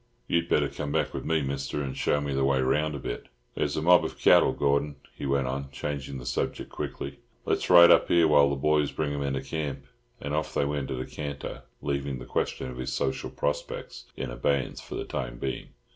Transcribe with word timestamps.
You'd 0.27 0.49
better 0.49 0.67
come 0.67 0.91
back 0.91 1.13
with 1.13 1.25
me, 1.25 1.43
Mister, 1.43 1.83
and 1.83 1.95
show 1.95 2.19
me 2.19 2.33
the 2.33 2.43
way 2.43 2.59
round 2.59 2.95
a 2.95 2.97
bit." 2.97 3.27
"There's 3.53 3.77
a 3.77 3.83
mob 3.83 4.03
of 4.03 4.17
cattle, 4.17 4.51
Gordon." 4.51 4.95
he 5.15 5.27
went 5.27 5.45
on, 5.47 5.69
changing 5.69 6.17
the 6.17 6.25
subject 6.25 6.71
quickly; 6.71 7.19
"let's 7.45 7.69
ride 7.69 7.91
up 7.91 8.07
here, 8.07 8.27
while 8.27 8.49
the 8.49 8.55
boys 8.55 8.91
bring 8.91 9.13
'em 9.13 9.21
into 9.21 9.41
camp." 9.43 9.85
And 10.19 10.33
off 10.33 10.55
they 10.55 10.65
went 10.65 10.89
at 10.89 10.99
a 10.99 11.05
carter, 11.05 11.65
leaving 11.83 12.17
the 12.17 12.25
question 12.25 12.67
of 12.71 12.77
his 12.77 12.91
social 12.91 13.29
prospects 13.29 14.05
in 14.17 14.31
abeyance 14.31 14.81
for 14.81 14.95
the 14.95 15.05
time 15.05 15.37
being. 15.37 15.67